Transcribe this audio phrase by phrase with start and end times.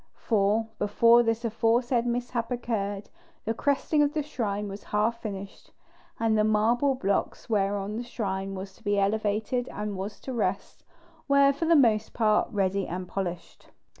[0.17, 3.11] For before this aforesaid mishap occurred,
[3.45, 5.69] the cresting of the shrine was half finished,
[6.19, 10.83] and the marble blocks whereon the shrine was to be elevated and was to rest,
[11.27, 13.69] were for the most part ready and polished.